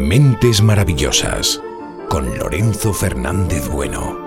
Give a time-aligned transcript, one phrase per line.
[0.00, 1.60] Mentes Maravillosas
[2.08, 4.18] con Lorenzo Fernández Bueno.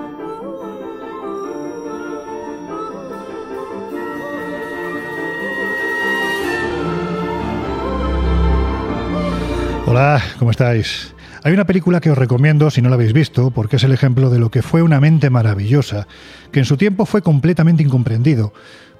[9.87, 11.13] Hola, ¿cómo estáis?
[11.43, 14.29] Hay una película que os recomiendo si no la habéis visto, porque es el ejemplo
[14.29, 16.07] de lo que fue una mente maravillosa,
[16.51, 18.53] que en su tiempo fue completamente incomprendido,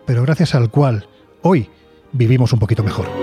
[0.07, 1.07] pero gracias al cual
[1.43, 1.70] hoy
[2.12, 3.23] vivimos un poquito mejor.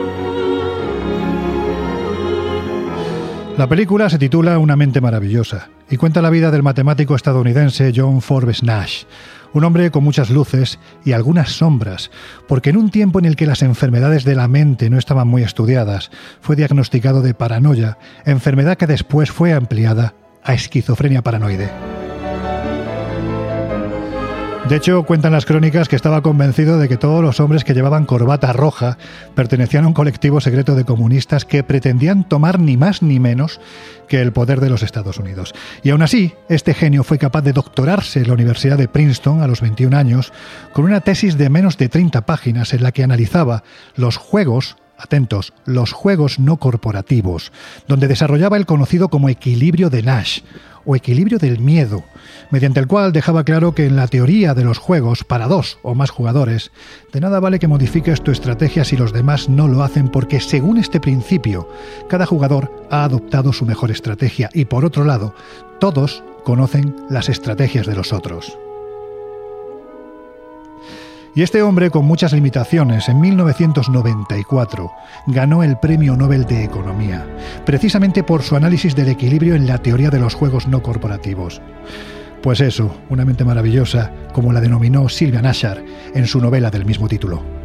[3.61, 8.23] La película se titula Una mente maravillosa y cuenta la vida del matemático estadounidense John
[8.23, 9.05] Forbes Nash,
[9.53, 12.11] un hombre con muchas luces y algunas sombras,
[12.49, 15.43] porque en un tiempo en el que las enfermedades de la mente no estaban muy
[15.43, 16.11] estudiadas,
[16.41, 22.00] fue diagnosticado de paranoia, enfermedad que después fue ampliada a esquizofrenia paranoide.
[24.71, 28.07] De hecho, cuentan las crónicas que estaba convencido de que todos los hombres que llevaban
[28.07, 28.99] corbata roja
[29.35, 33.61] pertenecían a un colectivo secreto de comunistas que pretendían tomar ni más ni menos
[34.07, 35.55] que el poder de los Estados Unidos.
[35.83, 39.49] Y aún así, este genio fue capaz de doctorarse en la Universidad de Princeton a
[39.49, 40.33] los 21 años
[40.73, 43.65] con una tesis de menos de 30 páginas en la que analizaba
[43.97, 47.53] los juegos atentos, los juegos no corporativos,
[47.89, 50.41] donde desarrollaba el conocido como equilibrio de Nash,
[50.85, 52.05] o equilibrio del miedo,
[52.51, 55.95] mediante el cual dejaba claro que en la teoría de los juegos para dos o
[55.95, 56.71] más jugadores,
[57.13, 60.79] de nada vale que modifiques tu estrategia si los demás no lo hacen porque según
[60.79, 61.69] este principio,
[62.09, 65.35] cada jugador ha adoptado su mejor estrategia y por otro lado,
[65.79, 68.59] todos conocen las estrategias de los otros.
[71.35, 74.91] Y este hombre, con muchas limitaciones, en 1994
[75.29, 77.25] ganó el Premio Nobel de Economía,
[77.65, 81.63] precisamente por su análisis del equilibrio en la teoría de los juegos no corporativos.
[82.43, 87.07] Pues eso, una mente maravillosa, como la denominó Silvia Nashar en su novela del mismo
[87.07, 87.60] título.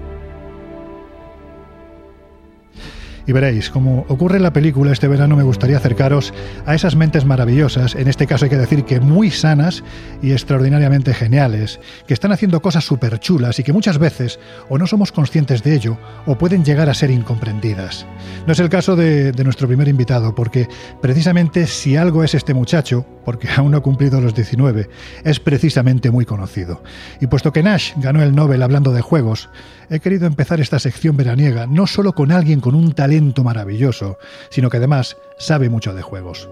[3.28, 6.32] Y veréis, como ocurre en la película, este verano me gustaría acercaros
[6.68, 9.84] a esas mentes maravillosas, en este caso hay que decir que muy sanas
[10.22, 14.86] y extraordinariamente geniales, que están haciendo cosas súper chulas y que muchas veces o no
[14.86, 15.98] somos conscientes de ello
[16.28, 18.06] o pueden llegar a ser incomprendidas.
[18.46, 20.68] No es el caso de, de nuestro primer invitado, porque
[21.02, 24.88] precisamente si algo es este muchacho, porque aún no ha cumplido los 19,
[25.24, 26.84] es precisamente muy conocido.
[27.20, 29.50] Y puesto que Nash ganó el Nobel hablando de juegos,
[29.90, 34.18] he querido empezar esta sección veraniega no solo con alguien con un talento maravilloso,
[34.50, 36.50] sino que además sabe mucho de juegos.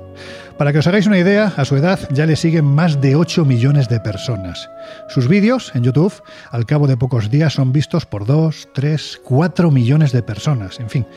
[0.58, 3.46] Para que os hagáis una idea, a su edad ya le siguen más de 8
[3.46, 4.70] millones de personas.
[5.10, 6.14] Sus vídeos en YouTube,
[6.52, 10.80] al cabo de pocos días, son vistos por 2, 3, 4 millones de personas.
[10.80, 11.08] En fin,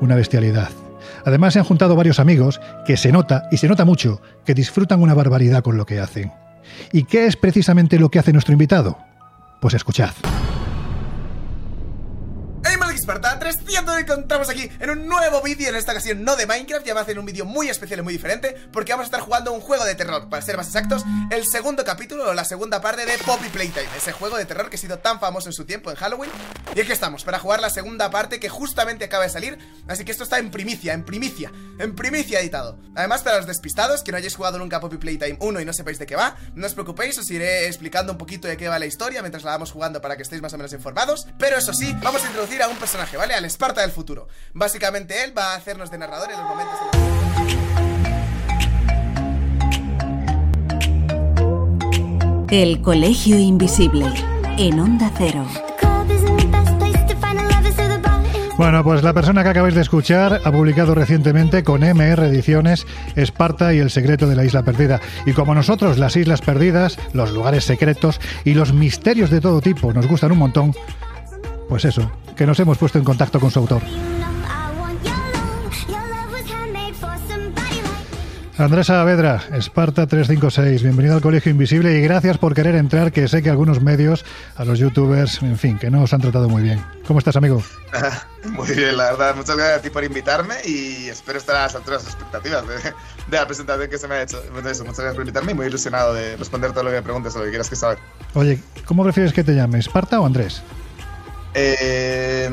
[0.00, 0.70] una bestialidad.
[1.24, 5.02] Además, se han juntado varios amigos que se nota, y se nota mucho, que disfrutan
[5.02, 6.32] una barbaridad con lo que hacen.
[6.92, 8.98] ¿Y qué es precisamente lo que hace nuestro invitado?
[9.60, 10.10] Pues escuchad.
[13.80, 16.84] Esparta 300 y encontramos aquí en un nuevo vídeo, en esta ocasión no de Minecraft,
[16.84, 19.20] ya va a hacer un vídeo muy especial y muy diferente, porque vamos a estar
[19.20, 22.80] jugando un juego de terror, para ser más exactos, el segundo capítulo o la segunda
[22.80, 25.64] parte de Poppy Playtime, ese juego de terror que ha sido tan famoso en su
[25.64, 26.30] tiempo en Halloween,
[26.74, 29.58] y aquí estamos, para jugar la segunda parte que justamente acaba de salir,
[29.88, 32.78] así que esto está en primicia, en primicia, en primicia editado.
[32.94, 35.98] Además, para los despistados, que no hayáis jugado nunca Poppy Playtime 1 y no sepáis
[35.98, 38.86] de qué va, no os preocupéis, os iré explicando un poquito de qué va la
[38.86, 41.96] historia mientras la vamos jugando para que estéis más o menos informados, pero eso sí,
[42.02, 43.34] vamos a introducir a un personaje, ¿vale?
[43.34, 44.26] Al Del futuro.
[44.52, 46.76] Básicamente él va a hacernos de narrador en los momentos...
[52.50, 54.12] El Colegio Invisible,
[54.58, 55.46] en Onda Cero.
[58.56, 63.72] Bueno, pues la persona que acabáis de escuchar ha publicado recientemente con MR Ediciones Esparta
[63.72, 65.00] y el secreto de la isla perdida.
[65.26, 69.92] Y como nosotros las islas perdidas, los lugares secretos y los misterios de todo tipo
[69.92, 70.74] nos gustan un montón,
[71.70, 73.80] pues eso, que nos hemos puesto en contacto con su autor.
[78.58, 83.42] Andrés Saavedra, Esparta 356, bienvenido al Colegio Invisible y gracias por querer entrar, que sé
[83.42, 84.26] que algunos medios,
[84.56, 86.84] a los youtubers, en fin, que no os han tratado muy bien.
[87.06, 87.62] ¿Cómo estás, amigo?
[88.52, 91.74] Muy bien, la verdad, muchas gracias a ti por invitarme y espero estar a las
[91.74, 94.42] alturas expectativas de, de la presentación que se me ha hecho.
[94.42, 97.34] Eso, muchas gracias por invitarme y muy ilusionado de responder todo lo que me preguntes
[97.36, 97.98] o lo que quieras que saber.
[98.34, 100.62] Oye, ¿cómo prefieres que te llame, Esparta o Andrés?
[101.54, 102.48] Eh,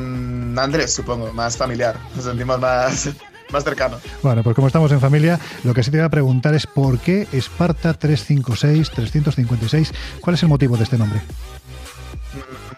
[0.56, 1.96] Andrés, supongo, más familiar.
[2.14, 3.10] Nos sentimos más,
[3.50, 4.00] más cercanos.
[4.22, 6.98] Bueno, pues como estamos en familia, lo que sí te voy a preguntar es por
[6.98, 11.20] qué Esparta 356, 356, ¿cuál es el motivo de este nombre?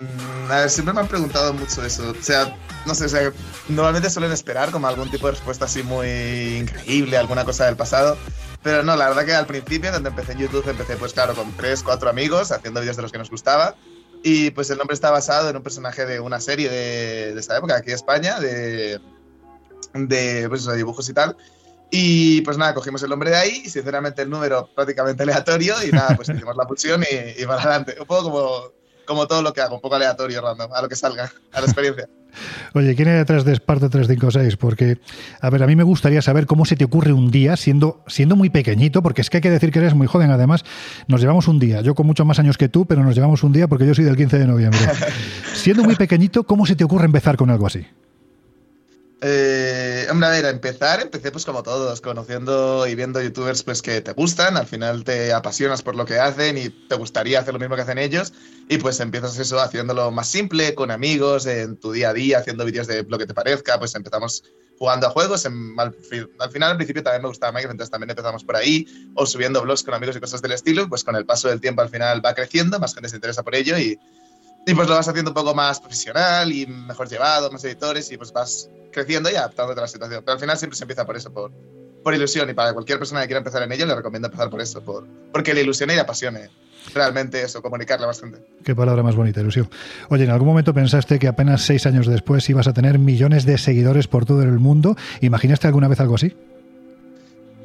[0.00, 2.10] Mm, a ver, siempre me han preguntado mucho eso.
[2.10, 2.56] O sea,
[2.86, 3.32] no sé, o sea,
[3.68, 6.08] normalmente suelen esperar como algún tipo de respuesta así muy
[6.58, 8.16] increíble, alguna cosa del pasado.
[8.62, 11.50] Pero no, la verdad que al principio, cuando empecé en YouTube, empecé pues claro, con
[11.52, 13.74] tres, cuatro amigos, haciendo vídeos de los que nos gustaba.
[14.22, 17.56] Y pues el nombre está basado en un personaje de una serie de, de esta
[17.56, 19.00] época, aquí en España, de,
[19.94, 21.36] de, pues, de dibujos y tal.
[21.90, 25.90] Y pues nada, cogimos el nombre de ahí, y sinceramente el número prácticamente aleatorio, y
[25.90, 27.96] nada, pues hicimos la fusión y, y para adelante.
[27.98, 28.79] Un poco como,
[29.10, 31.66] como todo lo que hago, un poco aleatorio, random, a lo que salga, a la
[31.66, 32.08] experiencia.
[32.74, 34.56] Oye, ¿quién hay detrás de Esparta 356?
[34.56, 34.98] Porque,
[35.40, 38.36] a ver, a mí me gustaría saber cómo se te ocurre un día siendo, siendo
[38.36, 40.64] muy pequeñito, porque es que hay que decir que eres muy joven, además,
[41.08, 43.52] nos llevamos un día, yo con muchos más años que tú, pero nos llevamos un
[43.52, 44.78] día porque yo soy del 15 de noviembre.
[45.54, 47.84] siendo muy pequeñito, ¿cómo se te ocurre empezar con algo así?
[49.22, 54.12] Eh, hombre, a empezar, empecé pues como todos, conociendo y viendo youtubers pues que te
[54.12, 57.76] gustan, al final te apasionas por lo que hacen y te gustaría hacer lo mismo
[57.76, 58.32] que hacen ellos
[58.66, 62.64] y pues empiezas eso haciéndolo más simple, con amigos, en tu día a día, haciendo
[62.64, 64.42] vídeos de lo que te parezca, pues empezamos
[64.78, 68.42] jugando a juegos, al, al, final al principio también me gustaba Minecraft, entonces también empezamos
[68.42, 71.48] por ahí, o subiendo vlogs con amigos y cosas del estilo, pues con el paso
[71.48, 73.98] del tiempo al final va creciendo, más gente se interesa por ello y
[74.66, 78.16] y pues lo vas haciendo un poco más profesional y mejor llevado, más editores y
[78.16, 80.22] pues vas creciendo y adaptándote a la situación.
[80.24, 81.50] Pero al final siempre se empieza por eso, por,
[82.02, 82.48] por ilusión.
[82.50, 85.06] Y para cualquier persona que quiera empezar en ello, le recomiendo empezar por eso, por,
[85.32, 86.50] porque le ilusione y le apasione
[86.94, 88.38] realmente eso, comunicarle bastante.
[88.64, 89.68] Qué palabra más bonita, ilusión.
[90.08, 93.58] Oye, ¿en algún momento pensaste que apenas seis años después ibas a tener millones de
[93.58, 94.96] seguidores por todo el mundo?
[95.20, 96.34] ¿Imaginaste alguna vez algo así?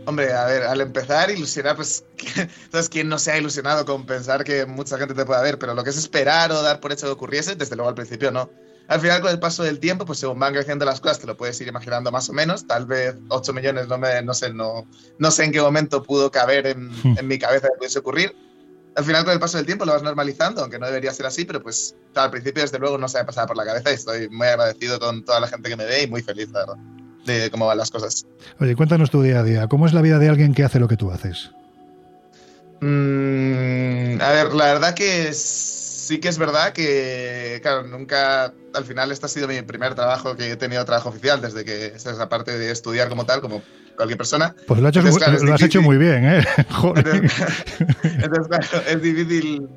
[0.07, 2.04] Hombre, a ver, al empezar, ilusionar, pues,
[2.72, 5.57] ¿sabes quién no se ha ilusionado con pensar que mucha gente te pueda ver?
[5.57, 8.31] Pero lo que es esperar o dar por hecho que ocurriese, desde luego al principio
[8.31, 8.50] no.
[8.88, 11.36] Al final, con el paso del tiempo, pues según van creciendo las cosas, te lo
[11.36, 12.68] puedes ir imaginando más o menos.
[12.68, 14.88] Tal vez 8 millones, no, me, no sé, no,
[15.18, 17.18] no sé en qué momento pudo caber en, hmm.
[17.18, 18.36] en mi cabeza que pudiese ocurrir.
[18.96, 21.46] Al final, con el paso del tiempo, lo vas normalizando, aunque no debería ser así,
[21.46, 24.30] pero pues al principio, desde luego, no se me pasaba por la cabeza y estoy
[24.30, 26.78] muy agradecido con toda la gente que me ve y muy feliz, la verdad
[27.25, 28.25] de cómo van las cosas.
[28.60, 29.68] Oye, cuéntanos tu día a día.
[29.68, 31.51] ¿Cómo es la vida de alguien que hace lo que tú haces?
[32.81, 39.12] Mm, a ver, la verdad que sí que es verdad que, claro, nunca, al final
[39.12, 42.57] este ha sido mi primer trabajo que he tenido trabajo oficial, desde que es aparte
[42.57, 43.63] de estudiar como tal, como
[43.95, 44.56] cualquier persona.
[44.68, 46.45] Pues lo, has hecho muy bien, ¿eh?
[48.04, 49.68] entonces, claro, es difícil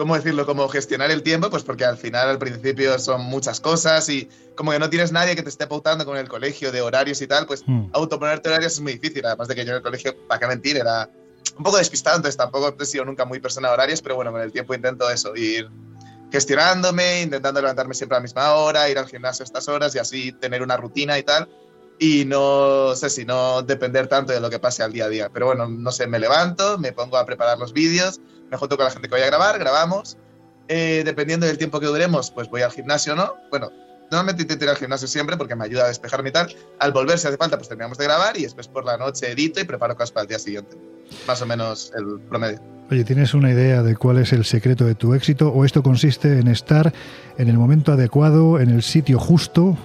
[0.00, 0.46] ¿cómo decirlo?
[0.46, 4.70] Como gestionar el tiempo, pues porque al final, al principio son muchas cosas y como
[4.72, 7.46] que no tienes nadie que te esté pautando con el colegio de horarios y tal,
[7.46, 7.90] pues mm.
[7.92, 9.26] autoponerte horarios es muy difícil.
[9.26, 11.10] Además de que yo en el colegio, para qué mentir, era
[11.58, 14.40] un poco despistado, entonces tampoco he sido nunca muy persona de horarios, pero bueno, con
[14.40, 15.68] el tiempo intento eso, ir
[16.32, 19.98] gestionándome, intentando levantarme siempre a la misma hora, ir al gimnasio a estas horas y
[19.98, 21.46] así tener una rutina y tal.
[22.02, 25.28] Y no sé si no depender tanto de lo que pase al día a día.
[25.28, 28.20] Pero bueno, no sé, me levanto, me pongo a preparar los vídeos,
[28.50, 30.16] me junto con la gente que voy a grabar, grabamos.
[30.66, 33.34] Eh, dependiendo del tiempo que duremos, pues voy al gimnasio, ¿no?
[33.50, 33.70] Bueno,
[34.10, 36.56] normalmente intento ir al gimnasio siempre porque me ayuda a despejarme y tal.
[36.78, 39.60] Al volver, si hace falta, pues terminamos de grabar y después por la noche edito
[39.60, 40.78] y preparo cosas para el día siguiente.
[41.26, 42.60] Más o menos el promedio.
[42.90, 46.38] Oye, ¿tienes una idea de cuál es el secreto de tu éxito o esto consiste
[46.38, 46.94] en estar
[47.36, 49.76] en el momento adecuado, en el sitio justo?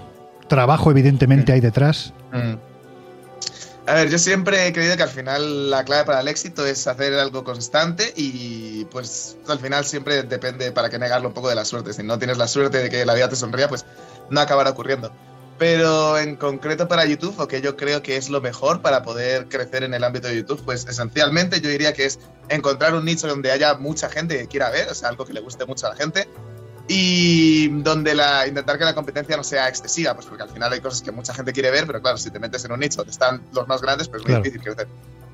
[0.48, 2.14] Trabajo evidentemente hay detrás.
[2.32, 2.56] Mm.
[3.88, 6.88] A ver, yo siempre he creído que al final la clave para el éxito es
[6.88, 11.56] hacer algo constante y pues al final siempre depende, para qué negarlo, un poco de
[11.56, 11.94] la suerte.
[11.94, 13.86] Si no tienes la suerte de que la vida te sonría, pues
[14.32, 15.12] no acabará ocurriendo.
[15.60, 19.48] Pero en concreto para YouTube, o que yo creo que es lo mejor para poder
[19.50, 22.20] crecer en el ámbito de YouTube, pues esencialmente yo diría que es
[22.50, 25.42] encontrar un nicho donde haya mucha gente que quiera ver, o sea, algo que le
[25.42, 26.28] guste mucho a la gente,
[26.88, 30.82] y donde la, intentar que la competencia no sea excesiva, pues porque al final hay
[30.82, 33.12] cosas que mucha gente quiere ver, pero claro, si te metes en un nicho donde
[33.12, 34.88] están los más grandes, pues es muy difícil crecer.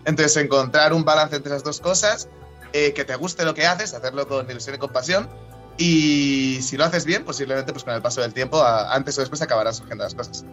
[0.06, 2.28] Entonces, encontrar un balance entre esas dos cosas,
[2.74, 5.30] eh, que te guste lo que haces, hacerlo con ilusión y compasión,
[5.78, 9.42] y si lo haces bien, posiblemente pues con el paso del tiempo, antes o después
[9.42, 10.46] acabarán surgiendo las cosas.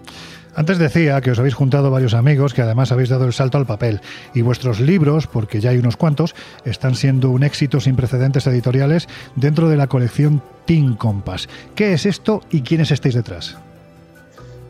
[0.55, 3.67] Antes decía que os habéis juntado varios amigos que además habéis dado el salto al
[3.67, 4.01] papel
[4.35, 6.35] y vuestros libros, porque ya hay unos cuantos,
[6.65, 11.49] están siendo un éxito sin precedentes editoriales dentro de la colección Team Compass.
[11.75, 13.57] ¿Qué es esto y quiénes estáis detrás?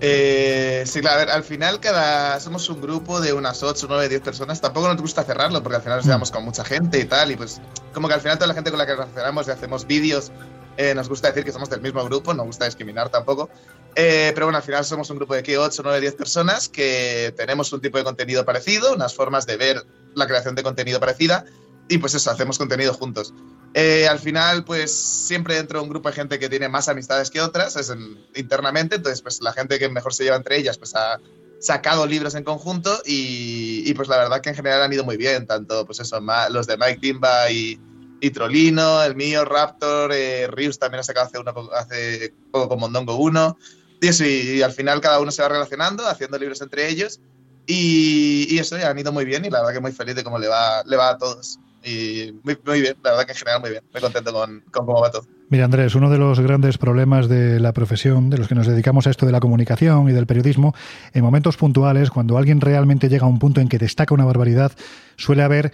[0.01, 4.09] Eh, sí, claro, a ver, al final cada somos un grupo de unas 8, 9,
[4.09, 4.61] 10 personas.
[4.61, 6.09] Tampoco nos gusta cerrarlo porque al final nos mm.
[6.09, 7.33] llevamos con mucha gente y tal.
[7.33, 7.61] Y pues
[7.93, 10.31] como que al final toda la gente con la que nos relacionamos y hacemos vídeos,
[10.77, 13.51] eh, nos gusta decir que somos del mismo grupo, no gusta discriminar tampoco.
[13.97, 17.35] Eh, pero bueno, al final somos un grupo de aquí 8, 9, 10 personas que
[17.37, 21.45] tenemos un tipo de contenido parecido, unas formas de ver la creación de contenido parecida
[21.89, 23.35] y pues eso, hacemos contenido juntos.
[23.75, 27.31] Eh, al final, pues siempre dentro de un grupo de gente que tiene más amistades
[27.31, 27.93] que otras, es
[28.35, 31.21] internamente, entonces pues la gente que mejor se lleva entre ellas, pues ha
[31.61, 35.47] sacado libros en conjunto y, pues la verdad que en general han ido muy bien,
[35.47, 36.21] tanto pues eso,
[36.51, 37.79] los de Mike Timba y,
[38.21, 41.39] y Trolino, el mío, Raptor, eh, Rius también ha sacado hace,
[41.75, 43.59] hace poco con Mondongo 1,
[44.01, 47.21] y eso, y, al final cada uno se va relacionando, haciendo libros entre ellos,
[47.67, 50.25] y, y eso ya han ido muy bien y la verdad que muy feliz de
[50.25, 51.59] cómo le va, le va a todos.
[51.85, 53.83] Y muy, muy bien, la verdad que en general muy bien.
[53.93, 55.23] Muy contento con, con cómo va todo.
[55.51, 59.07] Mira, Andrés, uno de los grandes problemas de la profesión, de los que nos dedicamos
[59.07, 60.75] a esto de la comunicación y del periodismo,
[61.15, 64.73] en momentos puntuales, cuando alguien realmente llega a un punto en que destaca una barbaridad,
[65.17, 65.73] suele haber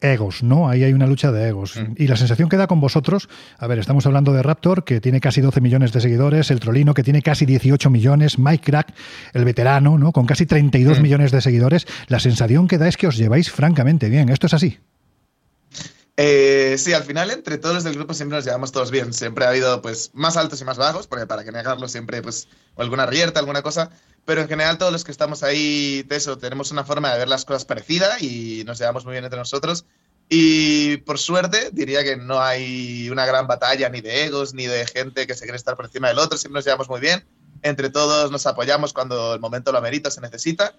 [0.00, 0.68] egos, ¿no?
[0.68, 1.76] Ahí hay una lucha de egos.
[1.76, 1.94] Mm.
[1.96, 5.20] Y la sensación que da con vosotros, a ver, estamos hablando de Raptor, que tiene
[5.20, 8.92] casi 12 millones de seguidores, el Trolino, que tiene casi 18 millones, Mike Crack,
[9.32, 10.10] el veterano, ¿no?
[10.12, 11.02] Con casi 32 Mm.
[11.02, 11.86] millones de seguidores.
[12.08, 14.28] La sensación que da es que os lleváis francamente bien.
[14.28, 14.78] ¿Esto es así?
[16.16, 19.12] Eh, sí, al final entre todos los del grupo siempre nos llevamos todos bien.
[19.12, 22.48] Siempre ha habido pues más altos y más bajos, porque para que negarlo siempre pues
[22.76, 23.90] alguna rierta, alguna cosa.
[24.24, 27.44] Pero en general todos los que estamos ahí, eso, tenemos una forma de ver las
[27.44, 29.86] cosas parecida y nos llevamos muy bien entre nosotros.
[30.28, 34.86] Y por suerte diría que no hay una gran batalla ni de egos ni de
[34.86, 36.38] gente que se quiere estar por encima del otro.
[36.38, 37.24] Siempre nos llevamos muy bien.
[37.62, 40.74] Entre todos nos apoyamos cuando el momento lo amerita, se necesita.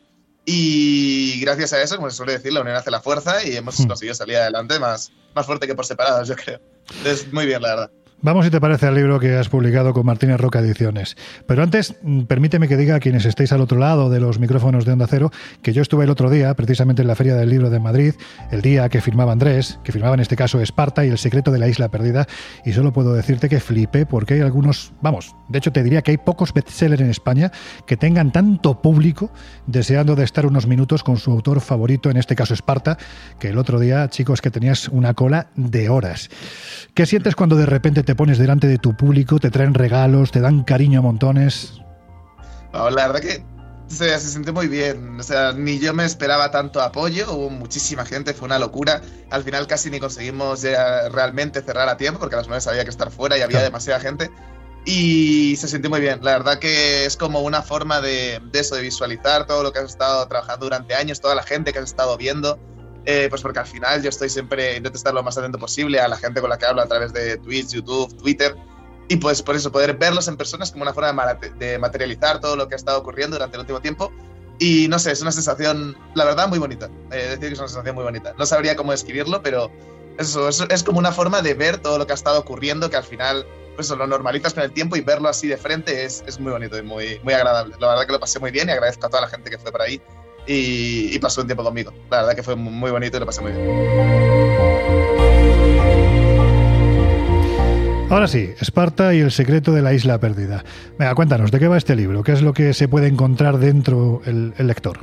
[0.45, 3.79] Y gracias a eso, como se suele decir, la unión hace la fuerza y hemos
[3.79, 3.87] Hmm.
[3.87, 6.59] conseguido salir adelante más, más fuerte que por separados, yo creo.
[6.97, 7.91] Entonces, muy bien, la verdad.
[8.25, 11.17] Vamos, si te parece, al libro que has publicado con Martínez Roca Ediciones.
[11.45, 14.85] Pero antes, mm, permíteme que diga a quienes estéis al otro lado de los micrófonos
[14.85, 15.29] de Onda Cero
[15.61, 18.13] que yo estuve el otro día, precisamente en la Feria del Libro de Madrid,
[18.49, 21.59] el día que firmaba Andrés, que firmaba en este caso Esparta y El secreto de
[21.59, 22.25] la isla perdida,
[22.63, 26.11] y solo puedo decirte que flipé porque hay algunos, vamos, de hecho te diría que
[26.11, 27.51] hay pocos bestsellers en España
[27.85, 29.31] que tengan tanto público
[29.67, 32.97] deseando de estar unos minutos con su autor favorito, en este caso Esparta,
[33.37, 36.29] que el otro día, chicos, que tenías una cola de horas.
[36.93, 40.39] ¿Qué sientes cuando de repente te pones delante de tu público, te traen regalos, te
[40.41, 41.79] dan cariño a montones?
[42.73, 43.43] La verdad que
[43.93, 45.19] o sea, se siente muy bien.
[45.19, 47.31] O sea, ni yo me esperaba tanto apoyo.
[47.31, 49.01] Hubo muchísima gente, fue una locura.
[49.29, 50.63] Al final casi ni conseguimos
[51.11, 53.65] realmente cerrar a tiempo porque a las nueve había que estar fuera y había Claro.
[53.65, 54.31] demasiada gente.
[54.85, 56.19] Y se sintió muy bien.
[56.23, 59.79] La verdad que es como una forma de, de eso, de visualizar todo lo que
[59.79, 62.59] has estado trabajando durante años, toda la gente que has estado viendo.
[63.05, 66.07] Eh, pues porque al final yo estoy siempre, intento estar lo más atento posible a
[66.07, 68.55] la gente con la que hablo a través de Twitch, YouTube, Twitter.
[69.09, 72.67] Y pues por eso, poder verlos en personas como una forma de, materializar todo lo
[72.67, 74.11] que ha estado ocurriendo durante el último tiempo.
[74.59, 76.89] Y no sé, es una sensación, la verdad, muy bonita.
[77.11, 78.33] Eh, decir que es una sensación muy bonita.
[78.37, 79.69] No sabría cómo describirlo, pero
[80.17, 83.03] eso, es, como una forma de ver todo lo que ha estado ocurriendo que al
[83.03, 83.45] final
[83.75, 86.77] pues lo normalizas con el tiempo y verlo así de frente es, es muy bonito
[86.77, 87.75] y muy, muy agradable.
[87.79, 89.71] La verdad que lo pasé muy bien y agradezco a toda la gente que fue
[89.71, 89.99] por ahí
[90.47, 91.93] y, y pasó un tiempo conmigo.
[92.09, 94.83] La verdad que fue muy bonito y lo pasé muy bien.
[98.09, 100.63] Ahora sí, Esparta y el secreto de la isla perdida.
[100.99, 102.21] Venga, cuéntanos, ¿de qué va este libro?
[102.21, 104.99] ¿Qué es lo que se puede encontrar dentro el, el lector?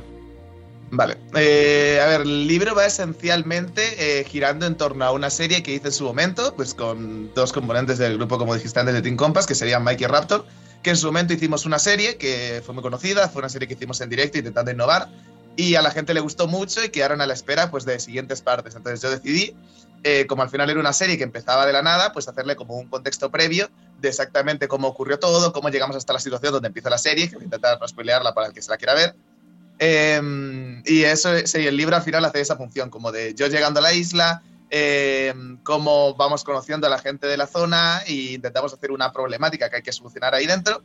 [0.91, 1.17] Vale.
[1.35, 5.73] Eh, a ver, el libro va esencialmente eh, girando en torno a una serie que
[5.73, 9.15] hice en su momento, pues con dos componentes del grupo, como dijiste antes, de Team
[9.15, 10.45] Compass, que serían Mike y Raptor,
[10.83, 13.75] que en su momento hicimos una serie que fue muy conocida, fue una serie que
[13.75, 15.09] hicimos en directo intentando innovar,
[15.55, 18.41] y a la gente le gustó mucho y quedaron a la espera pues de siguientes
[18.41, 18.75] partes.
[18.75, 19.55] Entonces yo decidí,
[20.03, 22.75] eh, como al final era una serie que empezaba de la nada, pues hacerle como
[22.75, 23.69] un contexto previo
[23.99, 27.35] de exactamente cómo ocurrió todo, cómo llegamos hasta la situación donde empieza la serie, que
[27.35, 29.15] voy a intentar no para el que se la quiera ver.
[29.77, 33.79] Eh, y eso, sí, el libro al final hace esa función, como de yo llegando
[33.79, 34.41] a la isla,
[34.73, 39.69] eh, cómo vamos conociendo a la gente de la zona e intentamos hacer una problemática
[39.69, 40.81] que hay que solucionar ahí dentro.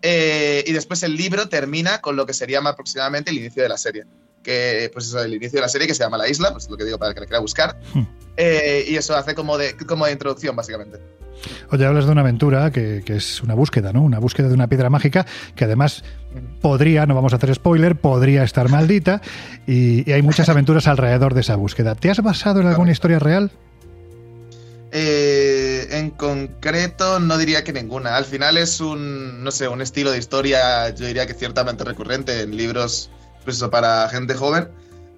[0.00, 3.68] Eh, y después el libro termina con lo que sería más aproximadamente el inicio de
[3.68, 4.06] la serie.
[4.46, 6.70] Que, pues eso, el inicio de la serie que se llama La Isla, pues es
[6.70, 7.80] lo que digo para el que le quiera buscar.
[7.92, 8.02] Hmm.
[8.36, 10.98] Eh, y eso hace como de, como de introducción, básicamente.
[11.72, 14.02] Oye, hablas de una aventura que, que es una búsqueda, ¿no?
[14.02, 15.26] Una búsqueda de una piedra mágica
[15.56, 16.04] que además
[16.62, 19.20] podría, no vamos a hacer spoiler, podría estar maldita
[19.66, 21.96] y, y hay muchas aventuras alrededor de esa búsqueda.
[21.96, 23.50] ¿Te has basado en alguna historia real?
[24.92, 28.16] Eh, en concreto, no diría que ninguna.
[28.16, 32.42] Al final es un, no sé, un estilo de historia, yo diría que ciertamente recurrente
[32.42, 33.10] en libros
[33.46, 34.68] pues, eso, para gente joven.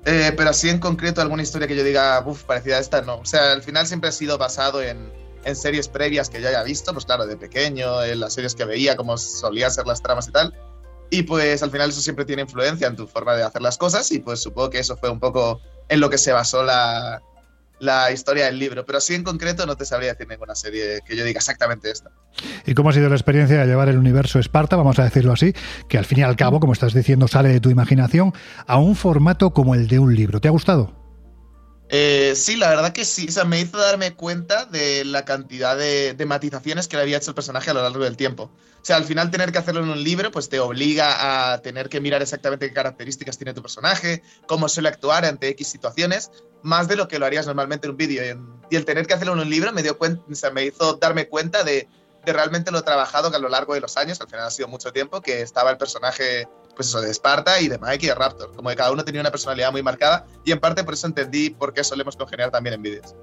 [0.04, 3.18] Eh, pero así en concreto, alguna historia que yo diga, uff, parecida a esta, no.
[3.18, 5.12] O sea, al final siempre ha sido basado en,
[5.44, 8.64] en series previas que yo haya visto, pues claro, de pequeño, en las series que
[8.64, 10.54] veía, cómo solían ser las tramas y tal.
[11.10, 14.10] Y pues al final eso siempre tiene influencia en tu forma de hacer las cosas
[14.12, 17.22] y pues supongo que eso fue un poco en lo que se basó la,
[17.80, 21.16] la historia del libro, pero así en concreto no te sabría decir ninguna serie que
[21.16, 22.10] yo diga exactamente esta.
[22.66, 25.54] ¿Y cómo ha sido la experiencia de llevar el universo Esparta, vamos a decirlo así,
[25.88, 28.32] que al fin y al cabo, como estás diciendo, sale de tu imaginación,
[28.66, 30.40] a un formato como el de un libro?
[30.40, 31.07] ¿Te ha gustado?
[31.90, 33.26] Eh, sí, la verdad que sí.
[33.28, 37.30] O sea, me hizo darme cuenta de la cantidad de, matizaciones que le había hecho
[37.30, 38.50] el personaje a lo largo del tiempo.
[38.80, 41.88] O sea, al final tener que hacerlo en un libro, pues te obliga a tener
[41.88, 46.30] que mirar exactamente qué características tiene tu personaje, cómo suele actuar ante X situaciones,
[46.62, 48.22] más de lo que lo harías normalmente en un vídeo.
[48.70, 51.64] Y, el tener que hacerlo en un libro me dio cuenta, me hizo darme cuenta
[51.64, 51.88] de,
[52.24, 54.68] de realmente lo trabajado que a lo largo de los años, al final ha sido
[54.68, 56.46] mucho tiempo, que estaba el personaje,
[56.78, 58.54] pues eso, de Esparta y de Mike y de Raptor.
[58.54, 61.50] Como que cada uno tenía una personalidad muy marcada y en parte por eso entendí
[61.50, 63.16] por qué solemos congeniar también en vídeos.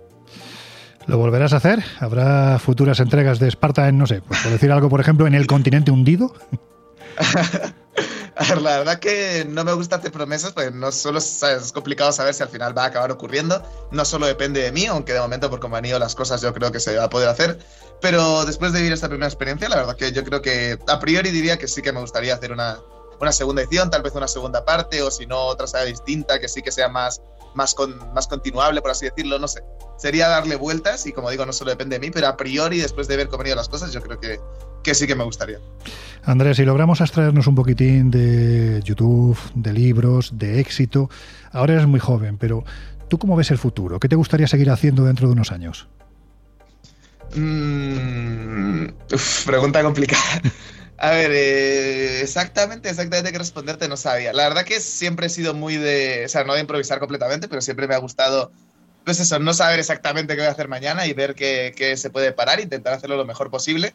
[1.07, 1.81] ¿Lo volverás a hacer?
[1.99, 5.35] ¿Habrá futuras entregas de Esparta en, no sé, pues por decir algo, por ejemplo, en
[5.35, 6.33] el continente hundido?
[8.35, 12.11] A ver, la verdad que no me gusta hacer promesas, porque no solo es complicado
[12.11, 13.63] saber si al final va a acabar ocurriendo.
[13.91, 16.53] No solo depende de mí, aunque de momento por cómo han ido las cosas yo
[16.53, 17.57] creo que se va a poder hacer.
[18.01, 21.31] Pero después de vivir esta primera experiencia, la verdad que yo creo que a priori
[21.31, 22.79] diría que sí que me gustaría hacer una,
[23.19, 26.47] una segunda edición, tal vez una segunda parte, o si no, otra saga distinta, que
[26.47, 27.21] sí que sea más,
[27.53, 29.63] más, con, más continuable, por así decirlo, no sé.
[29.97, 33.07] Sería darle vueltas y como digo, no solo depende de mí, pero a priori, después
[33.07, 34.39] de ver cómo han ido las cosas, yo creo que,
[34.83, 35.59] que sí que me gustaría.
[36.23, 41.09] Andrés, si logramos abstraernos un poquitín de YouTube, de libros, de éxito,
[41.51, 42.63] ahora eres muy joven, pero
[43.07, 43.99] ¿tú cómo ves el futuro?
[43.99, 45.87] ¿Qué te gustaría seguir haciendo dentro de unos años?
[47.35, 48.87] Mm,
[49.45, 50.41] pregunta complicada.
[50.97, 54.31] A ver, eh, exactamente, exactamente qué responderte no sabía.
[54.31, 57.61] La verdad que siempre he sido muy de, o sea, no de improvisar completamente, pero
[57.61, 58.51] siempre me ha gustado,
[59.03, 62.09] pues eso, no saber exactamente qué voy a hacer mañana y ver qué, qué se
[62.09, 63.93] puede parar, intentar hacerlo lo mejor posible.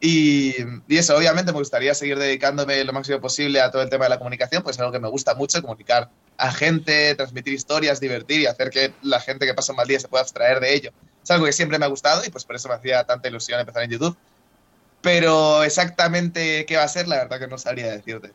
[0.00, 0.54] Y,
[0.88, 4.10] y, eso, obviamente me gustaría seguir dedicándome lo máximo posible a todo el tema de
[4.10, 8.40] la comunicación, pues es algo que me gusta mucho, comunicar a gente, transmitir historias, divertir
[8.40, 10.90] y hacer que la gente que pasa un mal día se pueda abstraer de ello.
[11.22, 13.60] Es algo que siempre me ha gustado y pues por eso me hacía tanta ilusión
[13.60, 14.16] empezar en YouTube.
[15.00, 18.32] Pero exactamente qué va a ser, la verdad que no sabría decirte.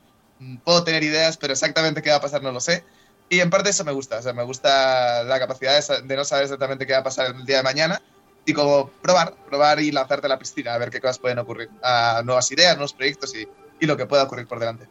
[0.64, 2.84] Puedo tener ideas, pero exactamente qué va a pasar no lo sé.
[3.30, 6.46] Y en parte eso me gusta, o sea, me gusta la capacidad de no saber
[6.46, 8.02] exactamente qué va a pasar el día de mañana
[8.46, 11.70] y como probar, probar y lanzarte a la piscina a ver qué cosas pueden ocurrir,
[11.82, 13.48] a nuevas ideas, nuevos proyectos y,
[13.80, 14.88] y lo que pueda ocurrir por delante.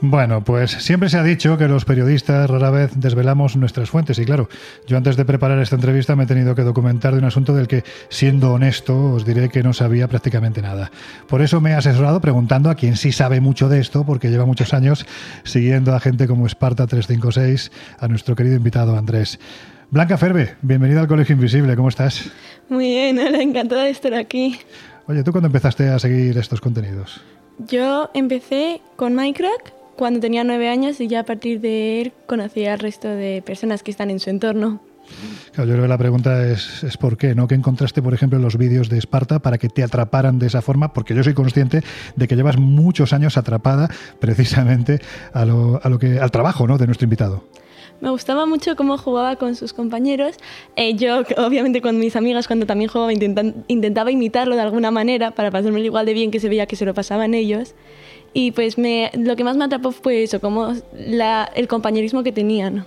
[0.00, 4.26] Bueno, pues siempre se ha dicho que los periodistas rara vez desvelamos nuestras fuentes y
[4.26, 4.48] claro,
[4.86, 7.66] yo antes de preparar esta entrevista me he tenido que documentar de un asunto del
[7.66, 10.90] que, siendo honesto, os diré que no sabía prácticamente nada.
[11.28, 14.44] Por eso me he asesorado preguntando a quien sí sabe mucho de esto, porque lleva
[14.44, 15.06] muchos años
[15.44, 19.38] siguiendo a gente como Esparta 356, a nuestro querido invitado Andrés.
[19.90, 22.30] Blanca Ferbe, bienvenida al Colegio Invisible, ¿cómo estás?
[22.68, 24.58] Muy bien, hola, encantada de estar aquí.
[25.06, 27.22] Oye, ¿tú cuándo empezaste a seguir estos contenidos?
[27.68, 32.66] Yo empecé con Minecraft cuando tenía nueve años y ya a partir de él conocí
[32.66, 34.80] al resto de personas que están en su entorno.
[35.52, 37.46] Claro, yo creo que la pregunta es, es, por qué, ¿no?
[37.46, 40.62] ¿Qué encontraste, por ejemplo, en los vídeos de Esparta para que te atraparan de esa
[40.62, 40.92] forma?
[40.92, 41.82] Porque yo soy consciente
[42.16, 45.00] de que llevas muchos años atrapada precisamente
[45.32, 46.76] a lo, a lo que, al trabajo ¿no?
[46.76, 47.44] de nuestro invitado.
[48.00, 50.36] Me gustaba mucho cómo jugaba con sus compañeros.
[50.76, 55.50] Eh, yo, obviamente, con mis amigas, cuando también jugaba, intentaba imitarlo de alguna manera para
[55.50, 57.74] pasarme igual de bien que se veía que se lo pasaban ellos.
[58.38, 62.32] Y pues me, lo que más me atrapó fue eso, como la, el compañerismo que
[62.32, 62.84] tenían.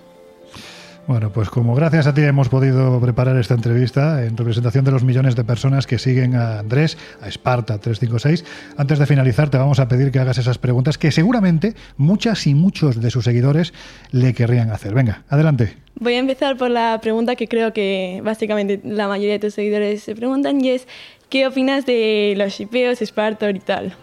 [1.07, 5.03] Bueno, pues como gracias a ti hemos podido preparar esta entrevista en representación de los
[5.03, 8.45] millones de personas que siguen a Andrés, a Esparta 356,
[8.77, 12.53] antes de finalizar te vamos a pedir que hagas esas preguntas que seguramente muchas y
[12.53, 13.73] muchos de sus seguidores
[14.11, 14.93] le querrían hacer.
[14.93, 15.77] Venga, adelante.
[15.95, 20.03] Voy a empezar por la pregunta que creo que básicamente la mayoría de tus seguidores
[20.03, 20.87] se preguntan y es
[21.29, 23.95] ¿qué opinas de los shipeos, Esparta y tal?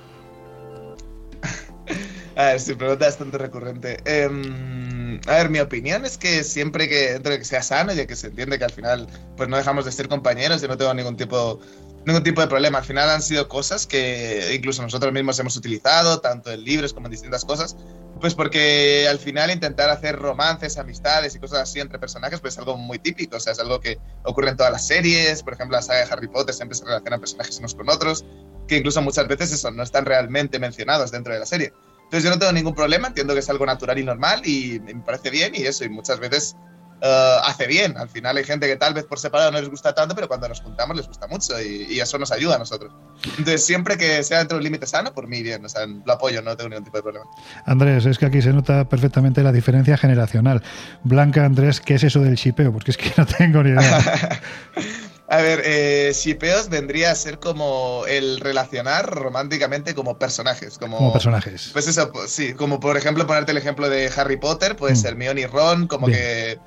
[2.36, 3.96] A ver, si pregunta bastante recurrente.
[4.04, 8.06] Eh, a ver, mi opinión es que siempre que dentro de que sea sano y
[8.06, 9.06] que se entiende que al final
[9.38, 11.58] pues no dejamos de ser compañeros, yo no tengo ningún tipo
[12.04, 12.78] ningún tipo de problema.
[12.78, 17.06] Al final han sido cosas que incluso nosotros mismos hemos utilizado, tanto en libros como
[17.06, 17.74] en distintas cosas,
[18.20, 22.58] pues porque al final intentar hacer romances, amistades y cosas así entre personajes, pues es
[22.58, 25.76] algo muy típico, o sea, es algo que ocurre en todas las series, por ejemplo,
[25.76, 28.24] la saga de Harry Potter siempre se relacionan personajes unos con otros,
[28.68, 31.72] que incluso muchas veces eso, no están realmente mencionados dentro de la serie.
[32.06, 34.94] Entonces yo no tengo ningún problema, entiendo que es algo natural y normal y me
[34.96, 36.56] parece bien y eso, y muchas veces
[37.02, 37.96] uh, hace bien.
[37.96, 40.48] Al final hay gente que tal vez por separado no les gusta tanto, pero cuando
[40.48, 42.92] nos juntamos les gusta mucho y, y eso nos ayuda a nosotros.
[43.38, 46.12] Entonces siempre que sea dentro de un límite sano, por mí bien, o sea, lo
[46.12, 47.26] apoyo, no tengo ningún tipo de problema.
[47.64, 50.62] Andrés, es que aquí se nota perfectamente la diferencia generacional.
[51.02, 52.72] Blanca, Andrés, ¿qué es eso del chipeo?
[52.72, 54.40] Porque es que no tengo ni idea.
[55.28, 60.78] A ver, eh, shipeos vendría a ser como el relacionar románticamente como personajes.
[60.78, 61.70] Como, como personajes.
[61.72, 65.06] Pues eso, pues, sí, como por ejemplo ponerte el ejemplo de Harry Potter, pues mm.
[65.06, 66.18] Hermione y Ron, como Bien.
[66.18, 66.58] que,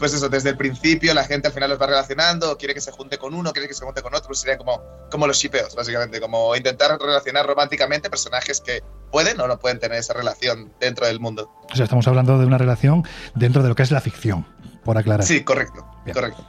[0.00, 2.90] pues eso, desde el principio la gente al final los va relacionando, quiere que se
[2.90, 5.76] junte con uno, quiere que se junte con otro, pues serían como, como los shipeos,
[5.76, 11.06] básicamente, como intentar relacionar románticamente personajes que pueden o no pueden tener esa relación dentro
[11.06, 11.52] del mundo.
[11.70, 13.04] O sea, estamos hablando de una relación
[13.36, 14.44] dentro de lo que es la ficción,
[14.84, 15.24] por aclarar.
[15.24, 16.14] Sí, correcto, Bien.
[16.14, 16.44] correcto.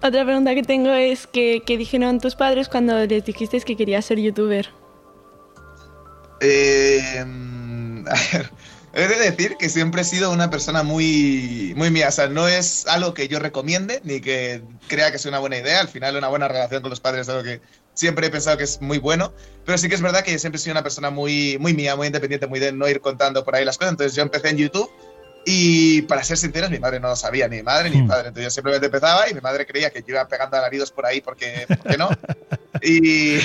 [0.00, 4.04] Otra pregunta que tengo es que, ¿qué dijeron tus padres cuando les dijiste que querías
[4.04, 4.70] ser youtuber?
[6.40, 7.24] Eh,
[8.94, 12.08] he de decir que siempre he sido una persona muy, muy mía.
[12.08, 15.58] O sea, no es algo que yo recomiende ni que crea que sea una buena
[15.58, 15.80] idea.
[15.80, 17.60] Al final, una buena relación con los padres es algo que
[17.94, 19.32] siempre he pensado que es muy bueno.
[19.64, 21.96] Pero sí que es verdad que yo siempre he sido una persona muy, muy mía,
[21.96, 23.92] muy independiente, muy de no ir contando por ahí las cosas.
[23.92, 24.88] Entonces yo empecé en YouTube
[25.50, 28.08] Y para ser sinceros, mi madre no lo sabía, ni mi madre ni mi Hmm.
[28.08, 28.28] padre.
[28.28, 31.22] Entonces yo simplemente empezaba y mi madre creía que yo iba pegando alaridos por ahí
[31.22, 32.10] porque, ¿por qué no?
[32.82, 33.38] Y,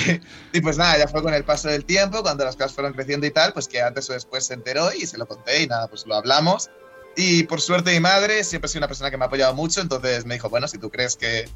[0.52, 3.26] y pues nada, ya fue con el paso del tiempo, cuando las cosas fueron creciendo
[3.26, 5.88] y tal, pues que antes o después se enteró y se lo conté y nada,
[5.88, 6.68] pues lo hablamos.
[7.16, 9.80] Y por suerte mi madre siempre ha sido una persona que me ha apoyado mucho,
[9.80, 11.48] entonces me dijo, bueno, si tú crees que,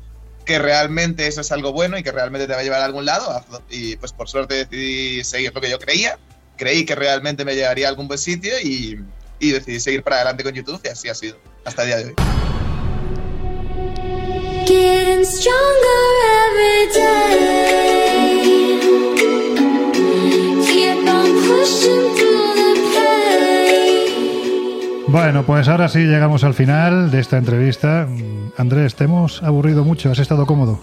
[0.46, 3.04] que realmente eso es algo bueno y que realmente te va a llevar a algún
[3.04, 3.62] lado, hazlo.
[3.68, 6.18] Y pues por suerte decidí seguir lo que yo creía,
[6.56, 8.98] creí que realmente me llevaría a algún buen sitio y,
[9.40, 12.04] y decidí seguir para adelante con YouTube y así ha sido hasta el día de
[12.04, 12.14] hoy.
[14.66, 16.04] Getting stronger
[16.44, 17.38] every day.
[20.66, 24.08] Keep on pushing through the pain.
[25.08, 28.06] Bueno, pues ahora sí llegamos al final de esta entrevista.
[28.56, 30.10] Andrés, ¿te hemos aburrido mucho?
[30.10, 30.80] ¿Has estado cómodo?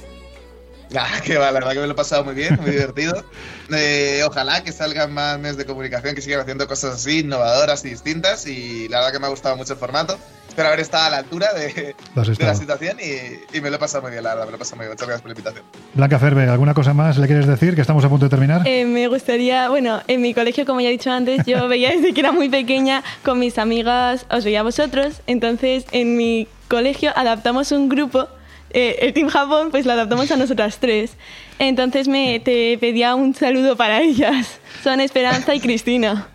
[0.98, 3.24] Ah, que va, la verdad que me lo he pasado muy bien, muy divertido.
[3.72, 7.90] Eh, ojalá que salgan más medios de comunicación que sigan haciendo cosas así, innovadoras y
[7.90, 8.46] distintas.
[8.48, 10.18] Y la verdad que me ha gustado mucho el formato.
[10.48, 13.80] Espero haber estado a la altura de, de la situación y, y me lo he
[13.80, 14.92] pasado muy bien, la verdad, me lo he pasado muy bien.
[14.94, 15.66] Muchas gracias por la invitación.
[15.96, 17.76] Blanca Ferbe, ¿alguna cosa más le quieres decir?
[17.76, 18.62] Que estamos a punto de terminar.
[18.66, 22.14] Eh, me gustaría, bueno, en mi colegio, como ya he dicho antes, yo veía desde
[22.14, 27.12] que era muy pequeña con mis amigas, os veía a vosotros, entonces en mi colegio
[27.18, 28.30] adaptamos un grupo,
[28.76, 31.14] eh, el Team Japón, pues lo adaptamos a nosotras tres.
[31.60, 34.60] Entonces me te pedía un saludo para ellas.
[34.84, 36.28] Son Esperanza y Cristina.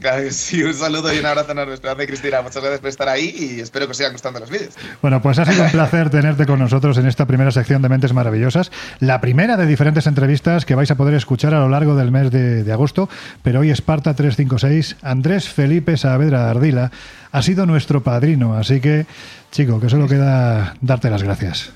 [0.00, 2.42] Claro sí, un saludo y un abrazo enorme, Esperanza y Cristina.
[2.42, 4.74] Muchas gracias por estar ahí y espero que os sigan gustando los vídeos.
[5.00, 8.12] Bueno, pues ha sido un placer tenerte con nosotros en esta primera sección de Mentes
[8.12, 8.72] Maravillosas.
[8.98, 12.32] La primera de diferentes entrevistas que vais a poder escuchar a lo largo del mes
[12.32, 13.08] de, de agosto.
[13.44, 16.90] Pero hoy Esparta 356, Andrés Felipe Saavedra Ardila,
[17.30, 18.56] ha sido nuestro padrino.
[18.56, 19.06] Así que,
[19.52, 21.70] chico, que solo queda darte las gracias.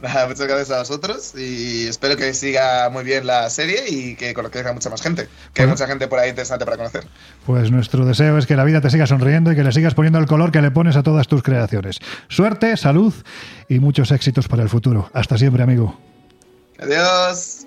[0.00, 4.64] Muchas gracias a vosotros y espero que siga muy bien la serie y que conozcáis
[4.66, 5.24] a mucha más gente.
[5.52, 5.72] Que hay Bueno.
[5.72, 7.04] mucha gente por ahí interesante para conocer.
[7.46, 10.20] Pues nuestro deseo es que la vida te siga sonriendo y que le sigas poniendo
[10.20, 11.98] el color que le pones a todas tus creaciones.
[12.28, 13.12] Suerte, salud
[13.68, 15.10] y muchos éxitos para el futuro.
[15.14, 15.98] Hasta siempre, amigo.
[16.80, 17.64] Adiós.